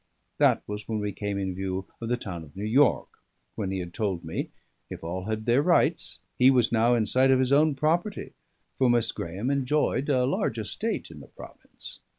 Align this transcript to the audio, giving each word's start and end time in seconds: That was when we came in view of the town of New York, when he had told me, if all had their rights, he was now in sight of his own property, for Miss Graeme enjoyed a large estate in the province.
That 0.39 0.63
was 0.65 0.87
when 0.87 0.99
we 0.99 1.11
came 1.11 1.37
in 1.37 1.53
view 1.53 1.85
of 2.01 2.09
the 2.09 2.17
town 2.17 2.41
of 2.43 2.55
New 2.55 2.65
York, 2.65 3.07
when 3.53 3.69
he 3.69 3.77
had 3.77 3.93
told 3.93 4.25
me, 4.25 4.49
if 4.89 5.03
all 5.03 5.25
had 5.25 5.45
their 5.45 5.61
rights, 5.61 6.19
he 6.39 6.49
was 6.49 6.71
now 6.71 6.95
in 6.95 7.05
sight 7.05 7.29
of 7.29 7.39
his 7.39 7.51
own 7.51 7.75
property, 7.75 8.33
for 8.79 8.89
Miss 8.89 9.11
Graeme 9.11 9.51
enjoyed 9.51 10.09
a 10.09 10.25
large 10.25 10.57
estate 10.57 11.11
in 11.11 11.19
the 11.19 11.27
province. 11.27 11.99